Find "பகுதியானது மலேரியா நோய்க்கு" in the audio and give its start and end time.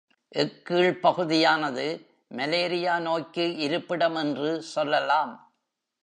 1.01-3.57